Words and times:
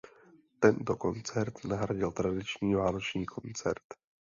Tento 0.59 0.95
koncert 0.95 1.65
nahradil 1.65 2.11
tradiční 2.11 2.75
Vánoční 2.75 3.25
koncert. 3.25 3.83